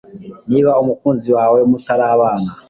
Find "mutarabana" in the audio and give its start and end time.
1.69-2.49